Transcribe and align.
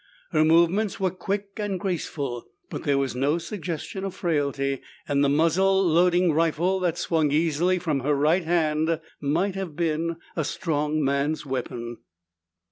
Her 0.31 0.43
movements 0.43 0.99
were 0.99 1.11
quick 1.11 1.49
and 1.57 1.79
graceful. 1.79 2.47
But 2.71 2.85
there 2.85 2.97
was 2.97 3.15
no 3.15 3.37
suggestion 3.37 4.03
of 4.03 4.15
frailty, 4.15 4.81
and 5.07 5.23
the 5.23 5.29
muzzle 5.29 5.85
loading 5.87 6.33
rifle 6.33 6.79
that 6.79 6.97
swung 6.97 7.31
easily 7.31 7.77
from 7.77 7.99
her 7.99 8.15
right 8.15 8.43
hand 8.43 8.99
might 9.19 9.53
have 9.53 9.75
been 9.75 10.15
a 10.35 10.43
strong 10.43 11.03
man's 11.03 11.45
weapon. 11.45 11.97